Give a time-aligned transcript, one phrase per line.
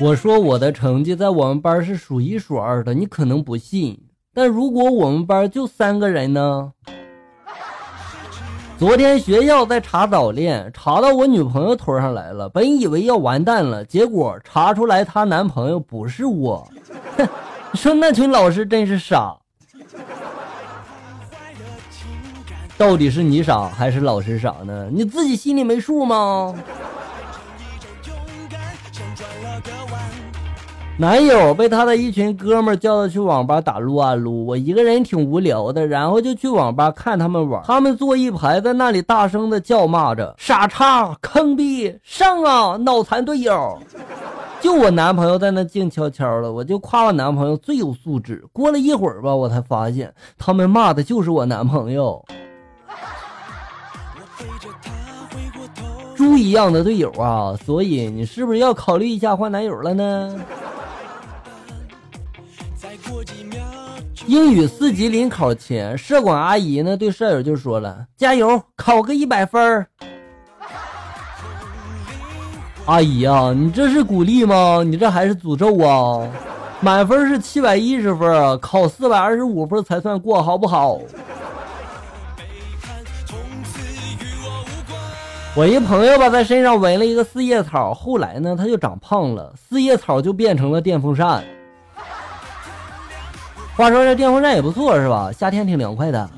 [0.00, 4.00] 我说我的成绩在我们班是数一数二的，你可能不信，
[4.32, 6.72] 但如果我们班就三个人呢？
[8.78, 16.66] 昨天学校在查早恋，查到我女朋友头上来了，本以为要完蛋了，结果查出来她男朋友不是我。
[17.18, 17.28] 哼，
[17.76, 19.36] 说那群老师真是傻，
[22.78, 24.88] 到底是你傻还是老师傻呢？
[24.90, 26.54] 你自己心里没数吗？
[30.98, 37.62] 男友被他的一群哥们叫着去网吧打撸啊撸，我一个人挺无聊的，然后就去网吧看他们玩。
[37.64, 43.78] 他们坐一排，在那里大声的叫骂着：“傻叉，坑逼，上啊，脑残队友！”
[44.60, 48.44] 就我男朋友在那静悄悄的，我就夸我男朋友最有素质。
[48.52, 52.22] 过了一会儿吧，我才发现他们骂的就是我男朋友。
[56.14, 60.38] 猪一样的队友啊，所以你是不是要考虑一下换男友了呢？
[64.30, 69.84] 英语四级临考前，舍管阿姨呢对舍友就说了：“加油，考个一百分儿。”
[72.86, 74.84] 阿姨啊，你这是鼓励吗？
[74.86, 76.24] 你这还是诅咒啊？
[76.78, 81.00] 满分是七百一十分，考四百二十五分才算过，好不好？
[85.56, 91.42] 我一朋友吧，在身上纹了一个四叶草，后来呢，他就长胖了，四叶草就变成了电风扇。
[93.80, 95.32] 话说这电风扇也不错是吧？
[95.32, 96.28] 夏天挺凉快的。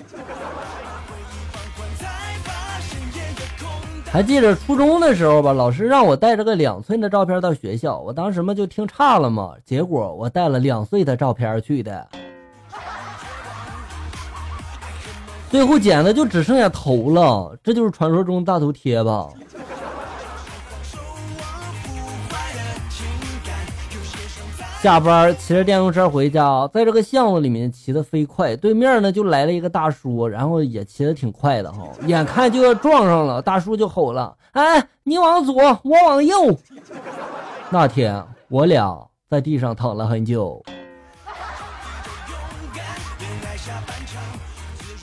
[4.12, 12.06] 还记得初中的时候吧，老师让我带着个两寸的照片到学校，我当时嘛就听差了嘛，结果我带了两岁的照片去的，
[15.50, 19.28] 最后剪的就只剩下头了，这就是传说中大头贴吧。
[24.82, 36.58] 下班骑着电动车回家，在这个巷子里面骑得飞快，对面呢就来了一个大叔，然后也骑得挺快的哈，眼看就要撞上了，大叔就吼了：“哎，你往左，我往右。”
[37.70, 40.60] 那天我俩在地上躺了很久。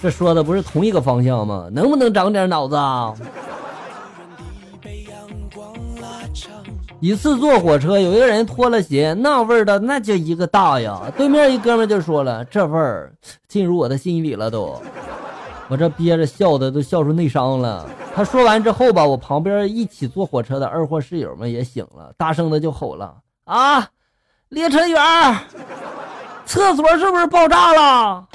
[0.02, 1.70] 这说的不是同一个方向吗？
[1.72, 2.76] 能不能长点脑子？
[2.76, 3.14] 啊？
[7.02, 11.02] 一次坐火车，有一个人脱了鞋，那味儿的那叫一个大呀！
[11.16, 13.14] 对面一哥们就说了：“这味儿
[13.48, 14.82] 进入我的心里了都。”
[15.70, 17.88] 我这憋着笑的都笑出内伤了。
[18.14, 23.16] 他说完之后吧，我旁边一起坐火车的二货室友们也醒了，大声的就吼了
[23.46, 23.88] ：“啊，
[24.50, 25.02] 列车员，
[26.46, 28.28] 厕所是不是爆炸了？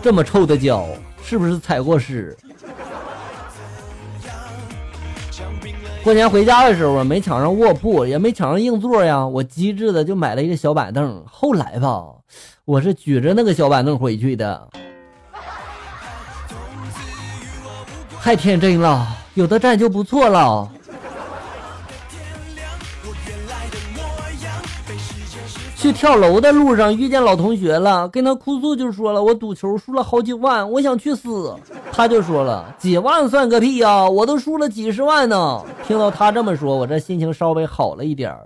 [0.00, 0.86] 这么臭的脚，
[1.22, 2.36] 是不是踩过屎？”
[6.06, 11.20] 过年回家的时候啊，没抢上卧铺，也没抢上硬座呀，我机智的就买了一个小板凳。
[11.28, 12.00] 后来吧，
[12.64, 14.68] 我是举着那个小板凳回去的，
[18.22, 20.70] 太天真了，有的站就不错了。
[25.86, 31.54] 去跳楼的路上遇见老同学了，跟他哭诉就说了，我赌球输了好几万，我想去死。
[31.92, 35.62] 他就说了，几万算个屁呀，我都输了几十万呢。
[35.86, 38.36] 听到他这么说，我这心情稍微好了一点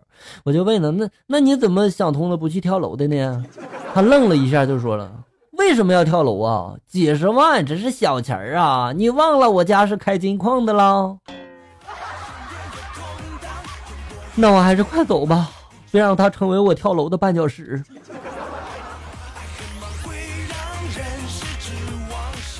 [0.44, 3.42] 我就问他，那那你怎么想通了不去跳楼的呢？
[3.94, 5.10] 他愣了一下就说了，
[5.52, 6.74] 为什么要跳楼啊？
[6.86, 11.16] 几十万只是小钱儿啊，你忘了我家是开金矿的了？
[14.36, 15.50] 那我还是快走吧。
[15.90, 17.82] 别让他成为我跳楼的绊脚石。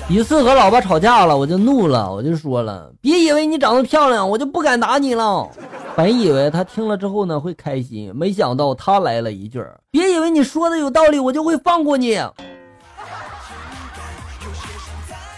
[0.09, 5.47] 一次和老爸吵架了，我就怒了，我就说了：“别以为你长得漂亮，我就不敢打你了。”
[5.95, 12.19] 本以为他听了之后呢会开心，没想到他来了一句：“别以为你说的有道理，我就会放过你。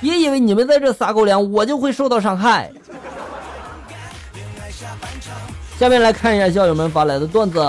[0.01, 2.71] 别以为你们在这撒狗粮，我就会受到伤害。”
[5.77, 7.59] 下面来看一下校友们发来的段子。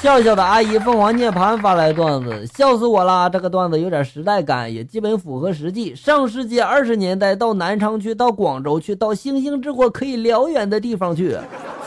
[0.00, 3.28] 笑笑的阿姨凤凰涅槃发来段子，笑死我啦！
[3.28, 5.94] 这个段子有点时代感，也基本符合实际。
[5.94, 11.36] 上世纪二十年代，到南昌去，到广州去，到星星之火可以燎原的地方去；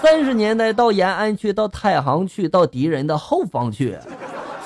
[0.02, 3.98] 三十年代到延安去，到太行去，到敌人的后方去。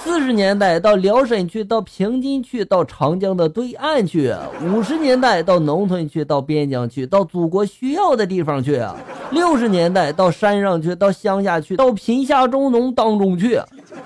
[0.02, 8.80] 四十年代到辽沈去，到平津去，到长江的对岸去；五十年代到农村去，到边疆去，到祖国需要的地方去；
[9.32, 13.60] 六十年代到山上去，到乡下去，到贫下中农当中去；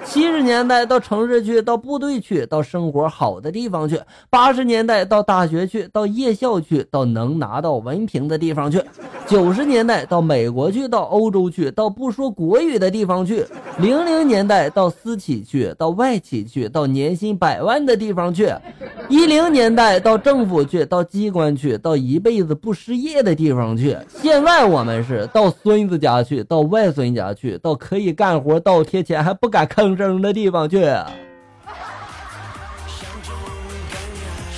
[0.06, 3.98] 七十年代到城市去，到部队去，到生活好的地方去；
[4.30, 8.80] 八十年代到大学去，到夜校去，到能拿到文凭的地方去；
[9.26, 13.44] 九十年代到美国去，到欧洲去，到不说国语的地方去；
[13.80, 18.50] 零零年代到私企去，到外企去，到年薪百万的地方去；
[19.10, 23.98] 一零年代到政府去，到机关去，到一辈子不失业的地方去。
[24.22, 30.86] 现在我们是到孙子家去，到外孙家去，到可以干活倒贴钱还不敢吭争的地方去。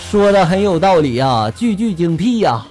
[0.10, 2.66] 说的很有道理啊，句句精辟呀。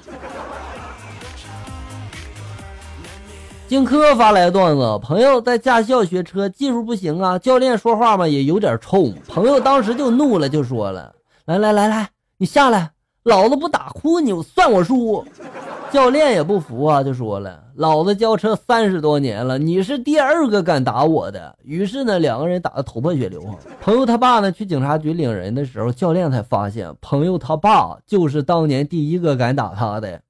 [3.67, 9.13] 荆轲发来段子：朋友在驾校学车，技术不行啊，教练说话嘛也有点冲。
[9.27, 11.13] 朋友当时就怒了，就说了
[11.47, 12.91] ：“来来来来，你下来，
[13.25, 15.25] 老子不打哭你，算我输。”
[15.95, 23.41] 教练也不服啊，就说了：“老子教车三十多年了，你是第二个敢打我的。”于是呢，两个人打得头破血流。
[23.81, 30.21] 朋友他爸呢去警察局领人的时候，教练才发现朋友他爸就是当年第一个敢打他的。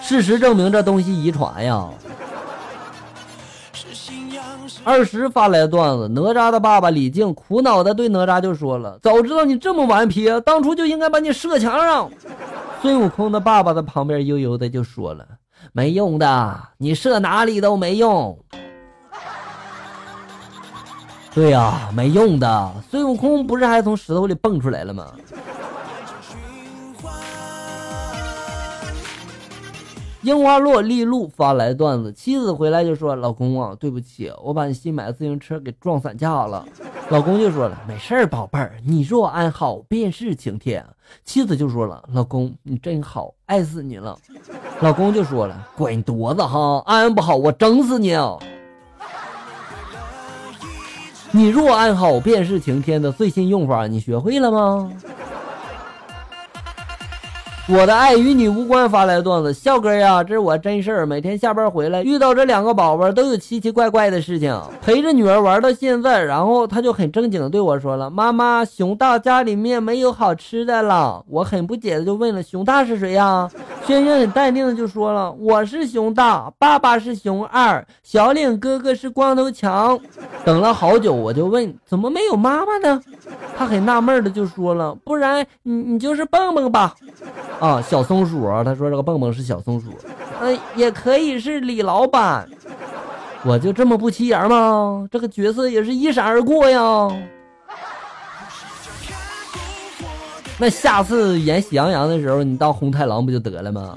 [0.00, 1.86] 事实证明，这东西遗传呀。
[4.84, 12.10] 二十发来段子，哪吒的爸爸李靖苦恼的对哪吒就说了：“早知道你这么顽皮，当初就应该把你射墙上。”
[12.82, 15.26] 孙悟空的爸爸在旁边悠悠的就说了
[15.72, 18.38] ：“没用的，你射哪里都没用。”
[21.34, 22.72] 对呀，没用的。
[22.90, 25.12] 孙悟空不是还从石头里蹦出来了吗？
[30.26, 36.66] 樱花落丽露发来段子，妻子回来就说：“老公啊，对不起，我把你新买的自行车给撞散架了。”
[37.10, 40.84] 老公就说了：“没事儿，宝贝儿，你若安好，便是晴天。”
[41.24, 44.18] 妻子就说了：“老公，你真好，爱死你了。”
[44.82, 48.16] 老公就说了：“滚犊子哈，安不好我整死你！”
[51.30, 54.90] 你若安好，便是晴天的最新用法，你学会了吗？
[57.68, 61.04] 我的爱与你无关，发来段子，笑哥呀，这是我真事儿。
[61.04, 64.56] 每天下班回来，遇到这两个宝宝，都有奇奇怪怪的事情。
[64.80, 73.50] 陪着女儿玩到现在，然后他就很正经的对我说了：“妈妈，熊大家里面没有好吃的了。”我很不解的就问了：“熊大是谁呀？”
[73.84, 79.98] 轩轩很淡定的就说了：“我是熊大，爸爸是熊二，小领哥哥是光头强。”
[80.44, 83.02] 等了好久，我就问：“怎么没有妈妈呢？”
[83.58, 86.94] 他很纳闷的就说了：“不然你你就是蹦蹦吧。”
[87.58, 89.88] 啊，小松鼠啊，他说这个蹦蹦是小松鼠，
[90.40, 92.46] 嗯，也可以是李老板，
[93.44, 95.08] 我就这么不起眼吗？
[95.10, 97.08] 这个角色也是一闪而过呀。
[100.58, 103.96] 那下次演喜羊羊的时候，你当红太狼不就得了吗？